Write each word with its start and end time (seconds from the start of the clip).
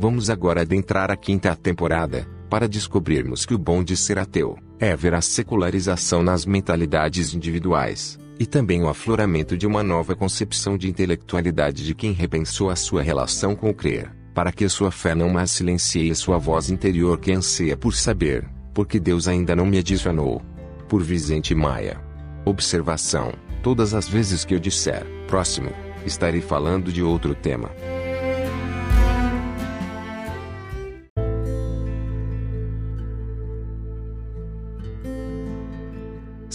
Vamos 0.00 0.30
agora 0.30 0.60
adentrar 0.60 1.10
a 1.10 1.16
quinta 1.16 1.56
temporada, 1.56 2.24
para 2.48 2.68
descobrirmos 2.68 3.44
que 3.44 3.52
o 3.52 3.58
bom 3.58 3.82
de 3.82 3.96
ser 3.96 4.16
ateu 4.16 4.56
é 4.78 4.94
ver 4.94 5.12
a 5.12 5.20
secularização 5.20 6.22
nas 6.22 6.46
mentalidades 6.46 7.34
individuais, 7.34 8.16
e 8.38 8.46
também 8.46 8.80
o 8.80 8.88
afloramento 8.88 9.56
de 9.56 9.66
uma 9.66 9.82
nova 9.82 10.14
concepção 10.14 10.78
de 10.78 10.88
intelectualidade 10.88 11.84
de 11.84 11.96
quem 11.96 12.12
repensou 12.12 12.70
a 12.70 12.76
sua 12.76 13.02
relação 13.02 13.56
com 13.56 13.70
o 13.70 13.74
crer, 13.74 14.14
para 14.32 14.52
que 14.52 14.68
sua 14.68 14.92
fé 14.92 15.16
não 15.16 15.30
mais 15.30 15.50
silencie 15.50 16.14
sua 16.14 16.38
voz 16.38 16.70
interior 16.70 17.18
que 17.18 17.32
anseia 17.32 17.76
por 17.76 17.92
saber, 17.92 18.48
porque 18.72 19.00
Deus 19.00 19.26
ainda 19.26 19.56
não 19.56 19.66
me 19.66 19.78
adicionou. 19.78 20.40
Por 20.88 21.02
Vicente 21.02 21.56
Maia. 21.56 22.00
Observação: 22.44 23.32
todas 23.64 23.94
as 23.94 24.08
vezes 24.08 24.44
que 24.44 24.54
eu 24.54 24.60
disser 24.60 25.04
próximo, 25.26 25.70
estarei 26.06 26.40
falando 26.40 26.92
de 26.92 27.02
outro 27.02 27.34
tema. 27.34 27.68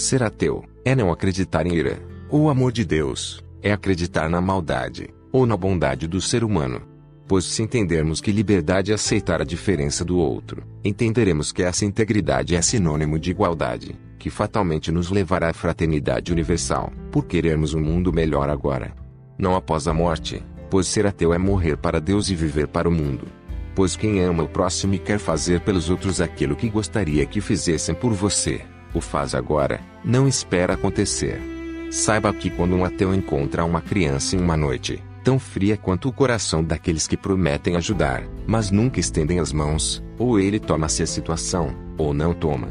Ser 0.03 0.21
ateu 0.21 0.65
é 0.83 0.93
não 0.93 1.13
acreditar 1.13 1.65
em 1.65 1.75
ira, 1.75 1.97
ou 2.29 2.49
amor 2.49 2.73
de 2.73 2.83
Deus, 2.83 3.41
é 3.61 3.71
acreditar 3.71 4.29
na 4.29 4.41
maldade, 4.41 5.07
ou 5.31 5.45
na 5.45 5.55
bondade 5.55 6.09
do 6.09 6.19
ser 6.19 6.43
humano. 6.43 6.81
Pois 7.25 7.45
se 7.45 7.63
entendermos 7.63 8.19
que 8.19 8.29
liberdade 8.29 8.91
é 8.91 8.95
aceitar 8.95 9.41
a 9.41 9.45
diferença 9.45 10.03
do 10.03 10.17
outro, 10.17 10.61
entenderemos 10.83 11.53
que 11.53 11.63
essa 11.63 11.85
integridade 11.85 12.53
é 12.53 12.61
sinônimo 12.61 13.17
de 13.17 13.31
igualdade, 13.31 13.97
que 14.19 14.29
fatalmente 14.29 14.91
nos 14.91 15.09
levará 15.09 15.51
à 15.51 15.53
fraternidade 15.53 16.33
universal, 16.33 16.91
por 17.09 17.25
querermos 17.25 17.73
um 17.73 17.79
mundo 17.79 18.11
melhor 18.11 18.49
agora. 18.49 18.93
Não 19.37 19.55
após 19.55 19.87
a 19.87 19.93
morte, 19.93 20.43
pois 20.69 20.85
ser 20.85 21.07
ateu 21.07 21.33
é 21.33 21.37
morrer 21.37 21.77
para 21.77 22.01
Deus 22.01 22.29
e 22.29 22.35
viver 22.35 22.67
para 22.67 22.89
o 22.89 22.91
mundo. 22.91 23.25
Pois 23.73 23.95
quem 23.95 24.19
ama 24.19 24.43
o 24.43 24.49
próximo 24.49 24.95
e 24.95 24.99
quer 24.99 25.17
fazer 25.17 25.61
pelos 25.61 25.89
outros 25.89 26.19
aquilo 26.19 26.57
que 26.57 26.69
gostaria 26.69 27.25
que 27.25 27.39
fizessem 27.39 27.95
por 27.95 28.11
você, 28.11 28.65
o 28.93 29.01
faz 29.01 29.33
agora, 29.33 29.79
não 30.03 30.27
espera 30.27 30.73
acontecer. 30.73 31.41
Saiba 31.91 32.33
que 32.33 32.49
quando 32.49 32.75
um 32.75 32.83
ateu 32.83 33.13
encontra 33.13 33.63
uma 33.63 33.81
criança 33.81 34.35
em 34.35 34.39
uma 34.39 34.57
noite, 34.57 35.01
tão 35.23 35.39
fria 35.39 35.77
quanto 35.77 36.09
o 36.09 36.13
coração 36.13 36.63
daqueles 36.63 37.07
que 37.07 37.15
prometem 37.15 37.75
ajudar, 37.75 38.23
mas 38.45 38.71
nunca 38.71 38.99
estendem 38.99 39.39
as 39.39 39.53
mãos, 39.53 40.03
ou 40.17 40.39
ele 40.39 40.59
toma-se 40.59 41.01
a 41.01 41.07
situação, 41.07 41.73
ou 41.97 42.13
não 42.13 42.33
toma. 42.33 42.69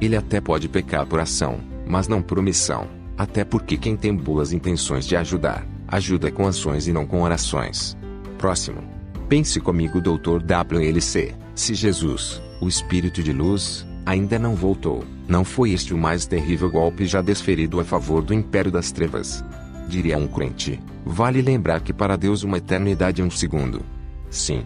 Ele 0.00 0.16
até 0.16 0.40
pode 0.40 0.68
pecar 0.68 1.06
por 1.06 1.20
ação, 1.20 1.60
mas 1.86 2.08
não 2.08 2.20
por 2.20 2.38
omissão, 2.38 2.88
até 3.16 3.44
porque 3.44 3.76
quem 3.76 3.96
tem 3.96 4.14
boas 4.14 4.52
intenções 4.52 5.06
de 5.06 5.16
ajudar, 5.16 5.66
ajuda 5.86 6.30
com 6.30 6.46
ações 6.46 6.88
e 6.88 6.92
não 6.92 7.06
com 7.06 7.22
orações. 7.22 7.96
Próximo. 8.38 8.82
Pense 9.28 9.60
comigo, 9.60 10.00
Dr. 10.00 10.42
WLC, 10.42 11.34
se 11.54 11.74
Jesus, 11.74 12.42
o 12.60 12.68
Espírito 12.68 13.22
de 13.22 13.32
luz, 13.32 13.86
ainda 14.04 14.38
não 14.38 14.54
voltou, 14.54 15.04
não 15.28 15.44
foi 15.44 15.72
este 15.72 15.94
o 15.94 15.98
mais 15.98 16.26
terrível 16.26 16.70
golpe 16.70 17.06
já 17.06 17.22
desferido 17.22 17.80
a 17.80 17.84
favor 17.84 18.22
do 18.22 18.34
império 18.34 18.70
das 18.70 18.92
trevas? 18.92 19.44
Diria 19.88 20.18
um 20.18 20.26
crente. 20.26 20.80
Vale 21.04 21.42
lembrar 21.42 21.80
que 21.80 21.92
para 21.92 22.16
Deus 22.16 22.42
uma 22.42 22.58
eternidade 22.58 23.20
é 23.20 23.24
um 23.24 23.30
segundo. 23.30 23.82
Sim. 24.30 24.64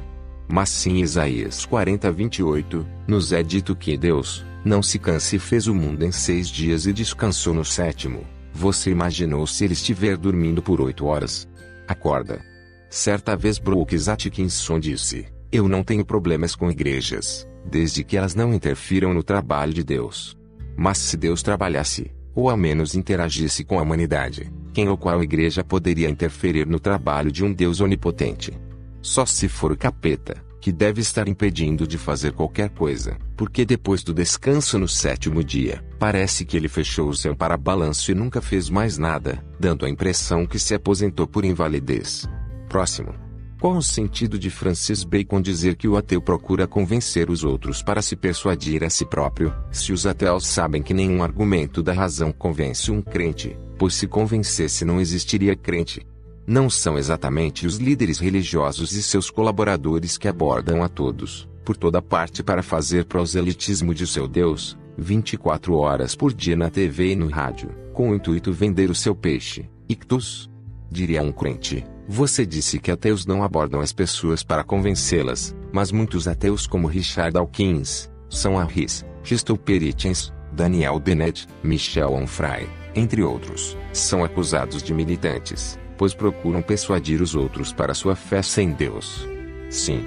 Mas 0.48 0.69
sim 0.69 0.98
Isaías 0.98 1.67
40, 1.67 2.11
28, 2.12 2.87
nos 3.09 3.33
é 3.33 3.43
dito 3.43 3.75
que 3.75 3.97
Deus, 3.97 4.45
não 4.65 4.83
se 4.83 4.98
canse 4.98 5.37
e 5.37 5.39
fez 5.39 5.67
o 5.67 5.75
mundo 5.75 6.05
em 6.05 6.12
seis 6.12 6.48
dias 6.48 6.87
e 6.87 6.93
descansou 6.93 7.53
no 7.53 7.65
sétimo. 7.65 8.25
Você 8.53 8.91
imaginou 8.91 9.47
se 9.47 9.65
ele 9.65 9.73
estiver 9.75 10.17
dormindo 10.17 10.62
por 10.62 10.81
oito 10.81 11.06
horas? 11.06 11.48
Acorda. 11.89 12.41
Certa 12.89 13.37
vez 13.37 13.59
Brooks 13.59 14.09
Atkinson 14.09 14.78
disse, 14.78 15.27
eu 15.50 15.69
não 15.69 15.83
tenho 15.83 16.05
problemas 16.05 16.55
com 16.55 16.70
igrejas 16.70 17.47
desde 17.69 18.05
que 18.05 18.16
elas 18.16 18.34
não 18.34 18.54
interfiram 18.54 19.12
no 19.12 19.22
trabalho 19.22 19.75
de 19.75 19.82
Deus. 19.82 20.37
Mas 20.76 20.98
se 20.98 21.16
Deus 21.16 21.43
trabalhasse, 21.43 22.12
ou 22.34 22.48
ao 22.50 22.56
menos 22.56 22.94
interagisse 22.94 23.65
com 23.65 23.78
a 23.78 23.82
humanidade, 23.82 24.53
quem 24.72 24.88
ou 24.88 24.97
qual 24.97 25.22
igreja 25.22 25.65
poderia 25.65 26.09
interferir 26.09 26.66
no 26.66 26.78
trabalho 26.78 27.32
de 27.32 27.44
um 27.44 27.53
Deus 27.53 27.81
onipotente? 27.81 28.53
Só 29.00 29.25
se 29.25 29.48
for 29.48 29.72
o 29.72 29.76
capeta, 29.76 30.44
que 30.60 30.72
deve 30.72 31.00
estar 31.00 31.28
impedindo 31.28 31.87
de 31.87 31.97
fazer 31.97 32.32
qualquer 32.32 32.71
coisa, 32.71 33.16
porque 33.37 33.65
depois 33.65 34.03
do 34.03 34.12
descanso 34.12 34.78
no 34.78 34.88
sétimo 34.88 35.42
dia, 35.42 35.82
parece 35.98 36.44
que 36.44 36.56
ele 36.56 36.69
fechou 36.69 37.09
o 37.09 37.16
seu 37.16 37.34
para-balanço 37.34 38.10
e 38.10 38.15
nunca 38.15 38.42
fez 38.42 38.69
mais 38.69 38.98
nada, 38.98 39.42
dando 39.59 39.87
a 39.87 39.88
impressão 39.88 40.44
que 40.44 40.59
se 40.59 40.75
aposentou 40.75 41.26
por 41.26 41.44
invalidez. 41.44 42.28
Próximo. 42.69 43.25
Qual 43.59 43.75
o 43.75 43.83
sentido 43.83 44.39
de 44.39 44.50
Francis 44.50 45.03
Bacon 45.03 45.41
dizer 45.41 45.77
que 45.77 45.89
o 45.89 45.97
ateu 45.97 46.21
procura 46.21 46.67
convencer 46.67 47.31
os 47.31 47.43
outros 47.43 47.83
para 47.83 48.03
se 48.03 48.15
persuadir 48.15 48.84
a 48.84 48.91
si 48.91 49.06
próprio, 49.06 49.53
se 49.72 49.94
os 49.94 50.06
ateus 50.06 50.47
sabem 50.47 50.83
que 50.83 50.93
nenhum 50.93 51.22
argumento 51.22 51.83
da 51.83 51.95
razão 51.95 52.31
convence 52.31 52.91
um 52.91 53.00
crente, 53.00 53.56
pois 53.78 53.95
se 53.95 54.06
convencesse 54.06 54.84
não 54.84 55.00
existiria 55.00 55.56
crente? 55.56 56.06
Não 56.47 56.69
são 56.69 56.99
exatamente 56.99 57.66
os 57.66 57.78
líderes 57.78 58.19
religiosos 58.19 58.93
e 58.93 59.03
seus 59.03 59.31
colaboradores 59.31 60.19
que 60.19 60.28
abordam 60.28 60.83
a 60.83 60.89
todos, 60.89 61.49
por 61.65 61.78
toda 61.78 62.03
parte 62.03 62.43
para 62.43 62.62
fazer 62.62 63.06
proselitismo 63.06 63.95
de 63.95 64.06
seu 64.06 64.28
Deus, 64.28 64.78
24 64.99 65.75
horas 65.75 66.15
por 66.15 66.33
dia 66.33 66.55
na 66.55 66.69
TV 66.69 67.12
e 67.12 67.16
no 67.16 67.28
rádio, 67.28 67.71
com 67.95 68.11
o 68.11 68.15
intuito 68.15 68.53
vender 68.53 68.91
o 68.91 68.95
seu 68.95 69.15
peixe, 69.15 69.69
ictus? 69.89 70.50
Diria 70.91 71.22
um 71.22 71.33
crente. 71.33 71.96
Você 72.09 72.47
disse 72.47 72.78
que 72.78 72.93
ateus 72.93 73.27
não 73.27 73.43
abordam 73.43 73.81
as 73.81 73.93
pessoas 73.93 74.44
para 74.44 74.62
convencê-las, 74.62 75.56
mas 75.72 75.91
muitos 75.91 76.28
ateus 76.28 76.65
como 76.65 76.87
Richard 76.87 77.33
Dawkins, 77.33 78.09
São 78.31 78.55
Harris, 78.56 79.05
Crystal 79.25 79.56
Peritchens, 79.56 80.33
Daniel 80.53 81.00
Dennett, 81.00 81.49
Michel 81.65 82.12
Onfray, 82.12 82.69
entre 82.95 83.25
outros, 83.25 83.77
são 83.93 84.22
acusados 84.22 84.84
de 84.84 84.95
militantes, 84.95 85.77
pois 85.99 86.15
procuram 86.15 86.62
persuadir 86.62 87.21
os 87.21 87.34
outros 87.34 87.72
para 87.72 87.93
sua 87.93 88.15
fé 88.15 88.41
sem 88.41 88.71
Deus. 88.71 89.27
Sim. 89.69 90.00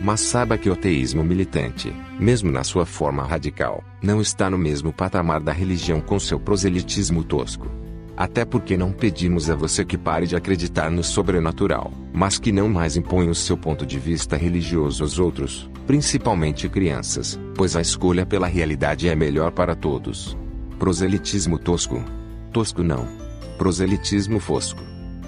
Mas 0.00 0.20
saiba 0.20 0.58
que 0.58 0.70
o 0.70 0.72
ateísmo 0.72 1.22
militante, 1.22 1.94
mesmo 2.18 2.50
na 2.50 2.64
sua 2.64 2.86
forma 2.86 3.24
radical, 3.24 3.84
não 4.02 4.20
está 4.20 4.48
no 4.50 4.58
mesmo 4.58 4.92
patamar 4.92 5.40
da 5.40 5.52
religião 5.52 6.00
com 6.00 6.18
seu 6.18 6.40
proselitismo 6.40 7.22
tosco. 7.22 7.70
Até 8.16 8.44
porque 8.44 8.76
não 8.76 8.92
pedimos 8.92 9.48
a 9.48 9.54
você 9.54 9.84
que 9.84 9.96
pare 9.96 10.26
de 10.26 10.36
acreditar 10.36 10.90
no 10.90 11.02
sobrenatural, 11.02 11.90
mas 12.12 12.38
que 12.38 12.52
não 12.52 12.68
mais 12.68 12.96
imponha 12.96 13.30
o 13.30 13.34
seu 13.34 13.56
ponto 13.56 13.86
de 13.86 13.98
vista 13.98 14.36
religioso 14.36 15.02
aos 15.02 15.18
outros, 15.18 15.70
principalmente 15.86 16.68
crianças, 16.68 17.40
pois 17.54 17.74
a 17.74 17.80
escolha 17.80 18.26
pela 18.26 18.46
realidade 18.46 19.08
é 19.08 19.14
melhor 19.14 19.50
para 19.50 19.74
todos. 19.74 20.36
Proselitismo 20.78 21.58
tosco. 21.58 22.04
Tosco 22.52 22.82
não. 22.82 23.08
Proselitismo 23.56 24.38
fosco. 24.38 24.82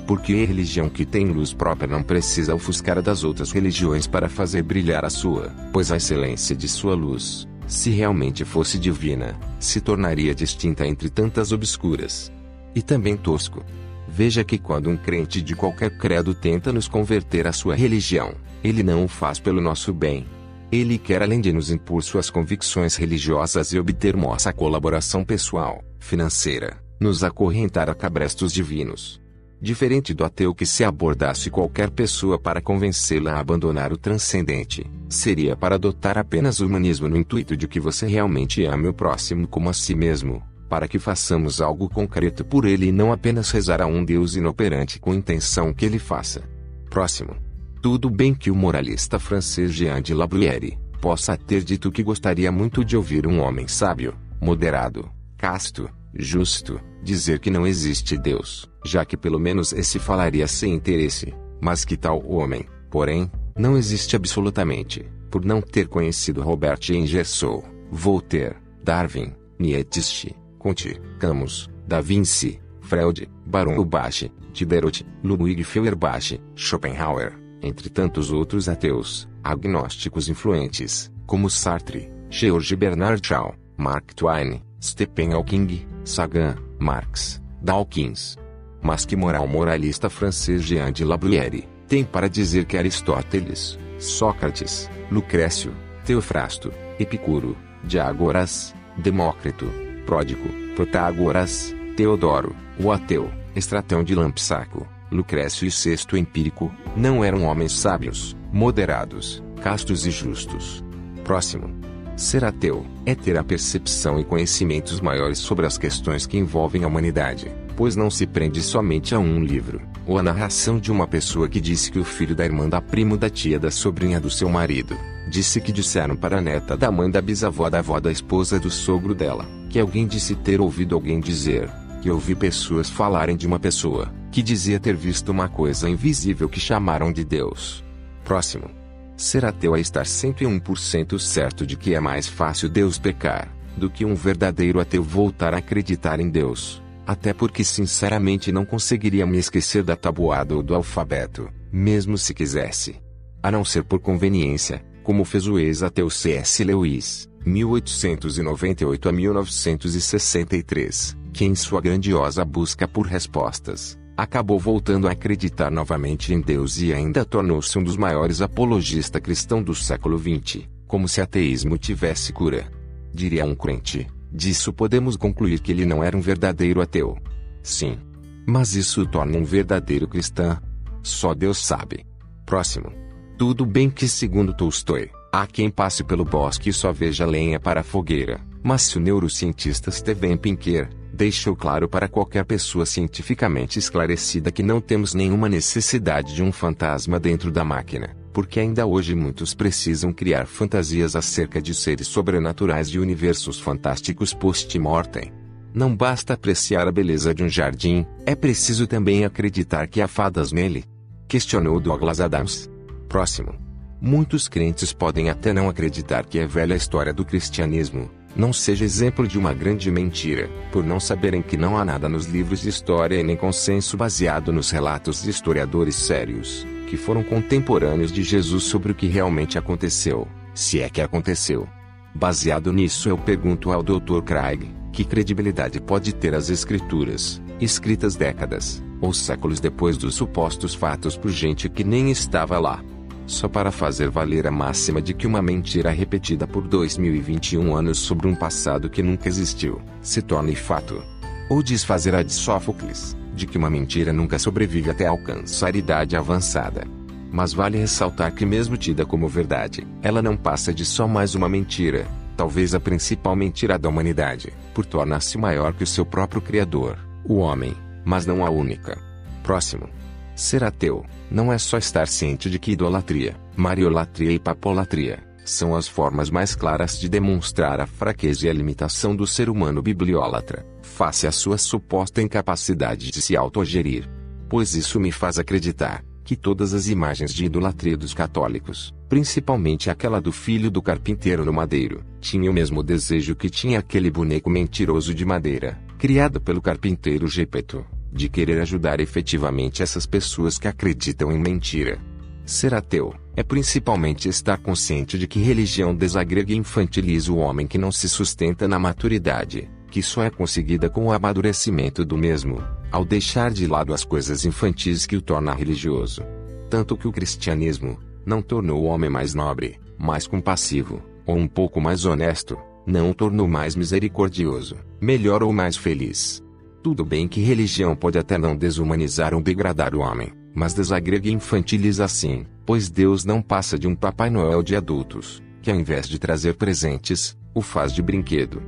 Porque 0.06 0.34
a 0.34 0.46
religião 0.46 0.90
que 0.90 1.06
tem 1.06 1.24
luz 1.26 1.54
própria 1.54 1.88
não 1.88 2.02
precisa 2.02 2.54
ofuscar 2.54 2.98
a 2.98 3.00
das 3.00 3.24
outras 3.24 3.50
religiões 3.50 4.06
para 4.06 4.28
fazer 4.28 4.62
brilhar 4.62 5.06
a 5.06 5.10
sua, 5.10 5.50
pois 5.72 5.90
a 5.90 5.96
excelência 5.96 6.54
de 6.54 6.68
sua 6.68 6.94
luz, 6.94 7.48
se 7.66 7.88
realmente 7.88 8.44
fosse 8.44 8.78
divina, 8.78 9.34
se 9.58 9.80
tornaria 9.80 10.34
distinta 10.34 10.86
entre 10.86 11.08
tantas 11.08 11.50
obscuras 11.50 12.33
e 12.74 12.82
também 12.82 13.16
tosco. 13.16 13.64
Veja 14.08 14.44
que 14.44 14.58
quando 14.58 14.88
um 14.88 14.96
crente 14.96 15.42
de 15.42 15.56
qualquer 15.56 15.96
credo 15.96 16.34
tenta 16.34 16.72
nos 16.72 16.86
converter 16.86 17.46
à 17.46 17.52
sua 17.52 17.74
religião, 17.74 18.34
ele 18.62 18.82
não 18.82 19.04
o 19.04 19.08
faz 19.08 19.38
pelo 19.38 19.60
nosso 19.60 19.92
bem. 19.92 20.26
Ele 20.70 20.98
quer, 20.98 21.22
além 21.22 21.40
de 21.40 21.52
nos 21.52 21.70
impor 21.70 22.02
suas 22.02 22.30
convicções 22.30 22.96
religiosas 22.96 23.72
e 23.72 23.78
obter 23.78 24.16
nossa 24.16 24.52
colaboração 24.52 25.24
pessoal, 25.24 25.82
financeira, 25.98 26.78
nos 26.98 27.22
acorrentar 27.22 27.90
a 27.90 27.94
cabrestos 27.94 28.52
divinos. 28.52 29.20
Diferente 29.60 30.12
do 30.12 30.24
ateu 30.24 30.54
que 30.54 30.66
se 30.66 30.84
abordasse 30.84 31.50
qualquer 31.50 31.90
pessoa 31.90 32.38
para 32.38 32.60
convencê-la 32.60 33.32
a 33.32 33.40
abandonar 33.40 33.92
o 33.92 33.96
transcendente, 33.96 34.84
seria 35.08 35.56
para 35.56 35.76
adotar 35.76 36.18
apenas 36.18 36.60
o 36.60 36.66
humanismo 36.66 37.08
no 37.08 37.16
intuito 37.16 37.56
de 37.56 37.66
que 37.66 37.80
você 37.80 38.06
realmente 38.06 38.64
ame 38.64 38.88
o 38.88 38.94
próximo 38.94 39.48
como 39.48 39.70
a 39.70 39.72
si 39.72 39.94
mesmo, 39.94 40.42
para 40.68 40.88
que 40.88 40.98
façamos 40.98 41.60
algo 41.60 41.88
concreto 41.88 42.44
por 42.44 42.64
ele 42.64 42.86
e 42.86 42.92
não 42.92 43.12
apenas 43.12 43.50
rezar 43.50 43.80
a 43.80 43.86
um 43.86 44.04
Deus 44.04 44.34
inoperante 44.36 44.98
com 44.98 45.14
intenção 45.14 45.72
que 45.72 45.84
ele 45.84 45.98
faça. 45.98 46.42
Próximo. 46.90 47.36
Tudo 47.82 48.08
bem 48.08 48.34
que 48.34 48.50
o 48.50 48.54
moralista 48.54 49.18
francês 49.18 49.72
Jean 49.72 50.00
de 50.00 50.14
La 50.14 50.26
Bruyère 50.26 50.78
possa 51.00 51.36
ter 51.36 51.62
dito 51.62 51.92
que 51.92 52.02
gostaria 52.02 52.50
muito 52.50 52.82
de 52.82 52.96
ouvir 52.96 53.26
um 53.26 53.40
homem 53.40 53.68
sábio, 53.68 54.16
moderado, 54.40 55.10
casto, 55.36 55.90
justo, 56.14 56.80
dizer 57.02 57.40
que 57.40 57.50
não 57.50 57.66
existe 57.66 58.16
Deus, 58.16 58.66
já 58.84 59.04
que 59.04 59.16
pelo 59.16 59.38
menos 59.38 59.72
esse 59.72 59.98
falaria 59.98 60.46
sem 60.46 60.72
interesse, 60.72 61.34
mas 61.60 61.84
que 61.84 61.96
tal 61.96 62.24
homem, 62.26 62.64
porém, 62.90 63.30
não 63.56 63.76
existe 63.76 64.16
absolutamente, 64.16 65.04
por 65.30 65.44
não 65.44 65.60
ter 65.60 65.88
conhecido 65.88 66.42
Robert 66.42 66.80
Ingersoll, 66.90 67.64
Voltaire, 67.90 68.56
Darwin, 68.82 69.32
Nietzsche, 69.58 70.34
Conte, 70.64 70.98
Camus, 71.18 71.68
Da 71.86 72.00
Vinci, 72.00 72.58
Freud, 72.80 73.28
Baron 73.44 73.76
Lubache, 73.76 74.32
Diderot, 74.50 75.04
Ludwig 75.22 75.62
Feuerbach, 75.62 76.40
Schopenhauer, 76.56 77.38
entre 77.60 77.90
tantos 77.90 78.32
outros 78.32 78.66
ateus, 78.66 79.28
Agnósticos 79.42 80.26
influentes, 80.26 81.12
como 81.26 81.50
Sartre, 81.50 82.10
George 82.30 82.74
Bernard 82.76 83.20
Shaw, 83.22 83.54
Mark 83.76 84.14
Twain, 84.14 84.62
Stephen 84.80 85.34
Hawking, 85.34 85.86
Sagan, 86.02 86.56
Marx, 86.78 87.42
Dawkins. 87.60 88.38
Mas 88.82 89.04
que 89.04 89.16
moral 89.16 89.46
moralista 89.46 90.08
francês 90.08 90.62
Jean 90.62 90.90
de 90.90 91.04
La 91.04 91.18
Bruyère 91.18 91.68
tem 91.86 92.04
para 92.04 92.26
dizer 92.26 92.64
que 92.64 92.78
Aristóteles, 92.78 93.78
Sócrates, 93.98 94.88
Lucrécio, 95.10 95.74
Teofrasto, 96.06 96.72
Epicuro, 96.98 97.54
Diágoras, 97.82 98.74
Demócrito, 98.96 99.83
Pródico, 100.04 100.48
Protágoras, 100.76 101.74
Teodoro, 101.96 102.54
o 102.78 102.90
ateu, 102.90 103.30
Estratão 103.54 104.02
de 104.02 104.14
Lampsaco, 104.14 104.86
Lucrécio 105.10 105.66
e 105.66 105.70
Sexto 105.70 106.16
Empírico, 106.16 106.72
não 106.96 107.24
eram 107.24 107.44
homens 107.44 107.72
sábios, 107.72 108.36
moderados, 108.52 109.42
castos 109.62 110.06
e 110.06 110.10
justos. 110.10 110.84
Próximo. 111.22 111.72
Ser 112.16 112.44
ateu 112.44 112.86
é 113.04 113.14
ter 113.14 113.36
a 113.36 113.42
percepção 113.42 114.20
e 114.20 114.24
conhecimentos 114.24 115.00
maiores 115.00 115.38
sobre 115.38 115.66
as 115.66 115.76
questões 115.76 116.26
que 116.26 116.38
envolvem 116.38 116.84
a 116.84 116.86
humanidade, 116.86 117.50
pois 117.76 117.96
não 117.96 118.08
se 118.08 118.24
prende 118.24 118.62
somente 118.62 119.14
a 119.14 119.18
um 119.18 119.42
livro, 119.42 119.80
ou 120.06 120.16
a 120.18 120.22
narração 120.22 120.78
de 120.78 120.92
uma 120.92 121.08
pessoa 121.08 121.48
que 121.48 121.60
disse 121.60 121.90
que 121.90 121.98
o 121.98 122.04
filho 122.04 122.34
da 122.34 122.44
irmã 122.44 122.68
da 122.68 122.80
primo 122.80 123.16
da 123.16 123.28
tia 123.28 123.58
da 123.58 123.70
sobrinha 123.70 124.20
do 124.20 124.30
seu 124.30 124.48
marido, 124.48 124.96
disse 125.28 125.60
que 125.60 125.72
disseram 125.72 126.16
para 126.16 126.38
a 126.38 126.40
neta 126.40 126.76
da 126.76 126.90
mãe 126.90 127.10
da 127.10 127.20
bisavó 127.20 127.70
da 127.70 127.78
avó 127.78 127.98
da 127.98 128.12
esposa 128.12 128.58
do 128.58 128.70
sogro 128.70 129.14
dela, 129.14 129.46
que 129.70 129.78
alguém 129.78 130.06
disse 130.06 130.34
ter 130.34 130.60
ouvido 130.60 130.94
alguém 130.94 131.20
dizer, 131.20 131.70
que 132.02 132.10
ouvi 132.10 132.34
pessoas 132.34 132.90
falarem 132.90 133.36
de 133.36 133.46
uma 133.46 133.58
pessoa, 133.58 134.12
que 134.30 134.42
dizia 134.42 134.78
ter 134.78 134.94
visto 134.94 135.30
uma 135.30 135.48
coisa 135.48 135.88
invisível 135.88 136.48
que 136.48 136.60
chamaram 136.60 137.12
de 137.12 137.24
Deus. 137.24 137.82
Próximo. 138.24 138.70
Ser 139.16 139.44
ateu 139.44 139.76
é 139.76 139.80
estar 139.80 140.04
101% 140.04 141.18
certo 141.18 141.66
de 141.66 141.76
que 141.76 141.94
é 141.94 142.00
mais 142.00 142.26
fácil 142.26 142.68
Deus 142.68 142.98
pecar, 142.98 143.48
do 143.76 143.88
que 143.88 144.04
um 144.04 144.14
verdadeiro 144.14 144.80
ateu 144.80 145.02
voltar 145.02 145.54
a 145.54 145.58
acreditar 145.58 146.20
em 146.20 146.28
Deus. 146.28 146.82
Até 147.06 147.32
porque 147.32 147.62
sinceramente 147.62 148.50
não 148.50 148.64
conseguiria 148.64 149.26
me 149.26 149.38
esquecer 149.38 149.82
da 149.82 149.94
tabuada 149.94 150.54
ou 150.54 150.62
do 150.62 150.74
alfabeto, 150.74 151.48
mesmo 151.72 152.18
se 152.18 152.34
quisesse. 152.34 152.96
A 153.42 153.50
não 153.50 153.64
ser 153.64 153.84
por 153.84 154.00
conveniência, 154.00 154.84
como 155.04 155.24
fez 155.24 155.46
o 155.46 155.56
ex-ateu 155.58 156.10
C.S. 156.10 156.64
Lewis, 156.64 157.28
1898 157.44 159.08
a 159.08 159.12
1963, 159.12 161.16
que 161.32 161.44
em 161.44 161.54
sua 161.54 161.80
grandiosa 161.80 162.44
busca 162.44 162.88
por 162.88 163.06
respostas, 163.06 163.96
acabou 164.16 164.58
voltando 164.58 165.06
a 165.06 165.12
acreditar 165.12 165.70
novamente 165.70 166.32
em 166.32 166.40
Deus 166.40 166.80
e 166.80 166.90
ainda 166.92 167.24
tornou-se 167.24 167.78
um 167.78 167.82
dos 167.82 167.98
maiores 167.98 168.40
apologistas 168.40 169.20
cristãos 169.20 169.64
do 169.64 169.74
século 169.74 170.18
XX, 170.18 170.62
como 170.88 171.06
se 171.06 171.20
ateísmo 171.20 171.76
tivesse 171.76 172.32
cura. 172.32 172.66
Diria 173.12 173.44
um 173.44 173.54
crente, 173.54 174.06
disso 174.32 174.72
podemos 174.72 175.16
concluir 175.16 175.60
que 175.60 175.70
ele 175.70 175.84
não 175.84 176.02
era 176.02 176.16
um 176.16 176.20
verdadeiro 176.20 176.80
ateu. 176.80 177.18
Sim. 177.62 177.98
Mas 178.46 178.74
isso 178.74 179.02
o 179.02 179.06
torna 179.06 179.36
um 179.36 179.44
verdadeiro 179.44 180.08
cristão? 180.08 180.58
Só 181.02 181.34
Deus 181.34 181.58
sabe. 181.58 182.06
Próximo. 182.46 183.04
Tudo 183.36 183.66
bem 183.66 183.90
que 183.90 184.06
segundo 184.06 184.54
Tolstói, 184.54 185.10
há 185.32 185.44
quem 185.44 185.68
passe 185.68 186.04
pelo 186.04 186.24
bosque 186.24 186.70
e 186.70 186.72
só 186.72 186.92
veja 186.92 187.26
lenha 187.26 187.58
para 187.58 187.80
a 187.80 187.84
fogueira, 187.84 188.40
mas 188.62 188.82
se 188.82 188.96
o 188.96 189.00
neurocientista 189.00 189.90
Steven 189.90 190.36
Pinker, 190.36 190.88
deixou 191.12 191.56
claro 191.56 191.88
para 191.88 192.06
qualquer 192.06 192.44
pessoa 192.44 192.86
cientificamente 192.86 193.76
esclarecida 193.76 194.52
que 194.52 194.62
não 194.62 194.80
temos 194.80 195.14
nenhuma 195.14 195.48
necessidade 195.48 196.32
de 196.32 196.44
um 196.44 196.52
fantasma 196.52 197.18
dentro 197.18 197.50
da 197.50 197.64
máquina, 197.64 198.16
porque 198.32 198.60
ainda 198.60 198.86
hoje 198.86 199.16
muitos 199.16 199.52
precisam 199.52 200.12
criar 200.12 200.46
fantasias 200.46 201.16
acerca 201.16 201.60
de 201.60 201.74
seres 201.74 202.06
sobrenaturais 202.06 202.88
de 202.88 203.00
universos 203.00 203.58
fantásticos 203.58 204.32
post-mortem. 204.32 205.32
Não 205.74 205.94
basta 205.94 206.34
apreciar 206.34 206.86
a 206.86 206.92
beleza 206.92 207.34
de 207.34 207.42
um 207.42 207.48
jardim, 207.48 208.06
é 208.24 208.36
preciso 208.36 208.86
também 208.86 209.24
acreditar 209.24 209.88
que 209.88 210.00
há 210.00 210.06
fadas 210.06 210.52
nele. 210.52 210.84
Questionou 211.26 211.80
Douglas 211.80 212.20
Adams. 212.20 212.72
Próximo. 213.14 213.54
Muitos 214.00 214.48
crentes 214.48 214.92
podem 214.92 215.30
até 215.30 215.52
não 215.52 215.68
acreditar 215.68 216.26
que 216.26 216.40
é 216.40 216.48
velha 216.48 216.74
a 216.74 216.76
história 216.76 217.12
do 217.12 217.24
cristianismo, 217.24 218.10
não 218.34 218.52
seja 218.52 218.84
exemplo 218.84 219.28
de 219.28 219.38
uma 219.38 219.54
grande 219.54 219.88
mentira, 219.88 220.50
por 220.72 220.82
não 220.82 220.98
saberem 220.98 221.40
que 221.40 221.56
não 221.56 221.78
há 221.78 221.84
nada 221.84 222.08
nos 222.08 222.26
livros 222.26 222.62
de 222.62 222.70
história 222.70 223.20
e 223.20 223.22
nem 223.22 223.36
consenso 223.36 223.96
baseado 223.96 224.52
nos 224.52 224.72
relatos 224.72 225.22
de 225.22 225.30
historiadores 225.30 225.94
sérios, 225.94 226.66
que 226.88 226.96
foram 226.96 227.22
contemporâneos 227.22 228.10
de 228.10 228.24
Jesus 228.24 228.64
sobre 228.64 228.90
o 228.90 228.94
que 228.96 229.06
realmente 229.06 229.56
aconteceu, 229.56 230.26
se 230.52 230.80
é 230.80 230.90
que 230.90 231.00
aconteceu. 231.00 231.68
Baseado 232.12 232.72
nisso, 232.72 233.08
eu 233.08 233.16
pergunto 233.16 233.70
ao 233.70 233.80
Dr. 233.80 234.22
Craig: 234.24 234.68
que 234.92 235.04
credibilidade 235.04 235.80
pode 235.80 236.12
ter 236.12 236.34
as 236.34 236.50
escrituras, 236.50 237.40
escritas 237.60 238.16
décadas 238.16 238.82
ou 239.00 239.12
séculos 239.12 239.60
depois 239.60 239.96
dos 239.96 240.16
supostos 240.16 240.74
fatos 240.74 241.16
por 241.16 241.30
gente 241.30 241.68
que 241.68 241.84
nem 241.84 242.10
estava 242.10 242.58
lá? 242.58 242.82
Só 243.26 243.48
para 243.48 243.70
fazer 243.70 244.08
valer 244.08 244.46
a 244.46 244.50
máxima 244.50 245.00
de 245.00 245.14
que 245.14 245.26
uma 245.26 245.40
mentira 245.40 245.90
repetida 245.90 246.46
por 246.46 246.66
2021 246.66 247.74
anos 247.74 247.98
sobre 247.98 248.28
um 248.28 248.34
passado 248.34 248.90
que 248.90 249.02
nunca 249.02 249.28
existiu, 249.28 249.80
se 250.02 250.20
torne 250.20 250.54
fato. 250.54 251.02
Ou 251.48 251.62
desfazer 251.62 252.14
a 252.14 252.22
de 252.22 252.32
Sófocles, 252.32 253.16
de 253.34 253.46
que 253.46 253.58
uma 253.58 253.70
mentira 253.70 254.12
nunca 254.12 254.38
sobrevive 254.38 254.90
até 254.90 255.06
alcançar 255.06 255.74
idade 255.74 256.16
avançada. 256.16 256.86
Mas 257.30 257.52
vale 257.52 257.78
ressaltar 257.78 258.32
que 258.32 258.46
mesmo 258.46 258.76
tida 258.76 259.04
como 259.04 259.28
verdade, 259.28 259.86
ela 260.02 260.22
não 260.22 260.36
passa 260.36 260.72
de 260.72 260.84
só 260.84 261.08
mais 261.08 261.34
uma 261.34 261.48
mentira, 261.48 262.06
talvez 262.36 262.74
a 262.74 262.80
principal 262.80 263.34
mentira 263.34 263.78
da 263.78 263.88
humanidade, 263.88 264.52
por 264.72 264.86
tornar-se 264.86 265.36
maior 265.36 265.72
que 265.72 265.82
o 265.82 265.86
seu 265.86 266.06
próprio 266.06 266.40
Criador, 266.40 266.98
o 267.24 267.36
homem, 267.36 267.74
mas 268.04 268.26
não 268.26 268.44
a 268.44 268.50
única. 268.50 268.98
Próximo. 269.42 269.88
Ser 270.34 270.64
ateu 270.64 271.04
não 271.30 271.52
é 271.52 271.58
só 271.58 271.78
estar 271.78 272.08
ciente 272.08 272.50
de 272.50 272.58
que 272.58 272.72
idolatria, 272.72 273.36
mariolatria 273.56 274.32
e 274.32 274.38
papolatria 274.38 275.22
são 275.44 275.76
as 275.76 275.86
formas 275.86 276.30
mais 276.30 276.56
claras 276.56 276.98
de 276.98 277.08
demonstrar 277.08 277.80
a 277.80 277.86
fraqueza 277.86 278.46
e 278.46 278.50
a 278.50 278.52
limitação 278.52 279.14
do 279.14 279.26
ser 279.26 279.50
humano 279.50 279.82
bibliólatra, 279.82 280.66
face 280.82 281.26
à 281.26 281.32
sua 281.32 281.58
suposta 281.58 282.22
incapacidade 282.22 283.10
de 283.10 283.20
se 283.20 283.36
autogerir. 283.36 284.08
Pois 284.48 284.74
isso 284.74 284.98
me 284.98 285.12
faz 285.12 285.38
acreditar 285.38 286.02
que 286.24 286.34
todas 286.34 286.72
as 286.72 286.88
imagens 286.88 287.34
de 287.34 287.44
idolatria 287.44 287.96
dos 287.96 288.14
católicos, 288.14 288.94
principalmente 289.08 289.90
aquela 289.90 290.20
do 290.20 290.32
filho 290.32 290.70
do 290.70 290.80
carpinteiro 290.80 291.44
no 291.44 291.52
madeiro, 291.52 292.02
tinham 292.20 292.50
o 292.50 292.54
mesmo 292.54 292.82
desejo 292.82 293.36
que 293.36 293.50
tinha 293.50 293.78
aquele 293.78 294.10
boneco 294.10 294.48
mentiroso 294.48 295.14
de 295.14 295.24
madeira, 295.26 295.78
criado 295.98 296.40
pelo 296.40 296.62
carpinteiro 296.62 297.28
Gepeto 297.28 297.84
de 298.14 298.28
querer 298.28 298.60
ajudar 298.60 299.00
efetivamente 299.00 299.82
essas 299.82 300.06
pessoas 300.06 300.56
que 300.56 300.68
acreditam 300.68 301.32
em 301.32 301.38
mentira. 301.38 302.00
Ser 302.46 302.72
ateu 302.74 303.12
é 303.34 303.42
principalmente 303.42 304.28
estar 304.28 304.58
consciente 304.58 305.18
de 305.18 305.26
que 305.26 305.40
religião 305.40 305.94
desagrega 305.94 306.52
e 306.52 306.56
infantiliza 306.56 307.32
o 307.32 307.38
homem 307.38 307.66
que 307.66 307.76
não 307.76 307.90
se 307.90 308.08
sustenta 308.08 308.68
na 308.68 308.78
maturidade, 308.78 309.68
que 309.90 310.02
só 310.02 310.22
é 310.22 310.30
conseguida 310.30 310.88
com 310.88 311.06
o 311.06 311.12
amadurecimento 311.12 312.04
do 312.04 312.16
mesmo, 312.16 312.62
ao 312.92 313.04
deixar 313.04 313.50
de 313.50 313.66
lado 313.66 313.92
as 313.92 314.04
coisas 314.04 314.44
infantis 314.44 315.06
que 315.06 315.16
o 315.16 315.22
torna 315.22 315.52
religioso. 315.52 316.22
Tanto 316.70 316.96
que 316.96 317.08
o 317.08 317.12
cristianismo 317.12 317.98
não 318.24 318.40
tornou 318.40 318.82
o 318.82 318.86
homem 318.86 319.10
mais 319.10 319.34
nobre, 319.34 319.80
mais 319.98 320.26
compassivo, 320.26 321.02
ou 321.26 321.36
um 321.36 321.48
pouco 321.48 321.80
mais 321.80 322.04
honesto, 322.04 322.56
não 322.86 323.10
o 323.10 323.14
tornou 323.14 323.48
mais 323.48 323.74
misericordioso, 323.74 324.76
melhor 325.00 325.42
ou 325.42 325.52
mais 325.52 325.76
feliz. 325.76 326.43
Tudo 326.84 327.02
bem 327.02 327.26
que 327.26 327.40
religião 327.40 327.96
pode 327.96 328.18
até 328.18 328.36
não 328.36 328.54
desumanizar 328.54 329.32
ou 329.32 329.40
degradar 329.40 329.94
o 329.94 330.00
homem, 330.00 330.30
mas 330.54 330.74
desagrega 330.74 331.30
e 331.30 331.32
infantiliza 331.32 332.06
sim, 332.06 332.44
pois 332.66 332.90
Deus 332.90 333.24
não 333.24 333.40
passa 333.40 333.78
de 333.78 333.88
um 333.88 333.96
Papai 333.96 334.28
Noel 334.28 334.62
de 334.62 334.76
adultos, 334.76 335.42
que 335.62 335.70
ao 335.70 335.78
invés 335.78 336.06
de 336.06 336.18
trazer 336.18 336.56
presentes, 336.56 337.38
o 337.54 337.62
faz 337.62 337.90
de 337.90 338.02
brinquedo. 338.02 338.62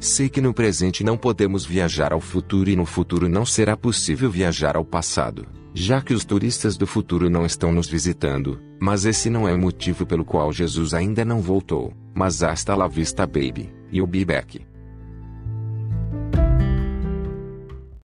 Sei 0.00 0.30
que 0.30 0.40
no 0.40 0.54
presente 0.54 1.04
não 1.04 1.18
podemos 1.18 1.66
viajar 1.66 2.14
ao 2.14 2.20
futuro 2.20 2.70
e 2.70 2.76
no 2.76 2.86
futuro 2.86 3.28
não 3.28 3.44
será 3.44 3.76
possível 3.76 4.30
viajar 4.30 4.74
ao 4.74 4.86
passado 4.86 5.46
já 5.74 6.00
que 6.00 6.14
os 6.14 6.24
turistas 6.24 6.76
do 6.76 6.86
futuro 6.86 7.28
não 7.28 7.44
estão 7.44 7.72
nos 7.72 7.88
visitando, 7.88 8.60
mas 8.84 9.06
esse 9.06 9.30
não 9.30 9.48
é 9.48 9.54
o 9.54 9.58
motivo 9.58 10.04
pelo 10.04 10.26
qual 10.26 10.52
Jesus 10.52 10.92
ainda 10.92 11.24
não 11.24 11.40
voltou, 11.40 11.94
mas 12.12 12.42
hasta 12.42 12.74
la 12.74 12.86
vista 12.86 13.26
baby, 13.26 13.72
e 13.90 14.02
o 14.02 14.06
be 14.06 14.26
back. 14.26 14.73